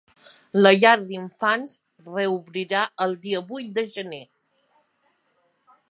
[0.61, 1.75] La llar d’infants
[2.07, 4.23] reobrirà el dia vuit de gener.